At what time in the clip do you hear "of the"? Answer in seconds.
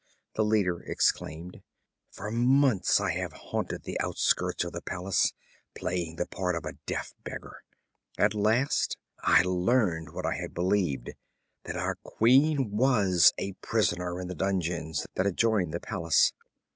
4.63-4.81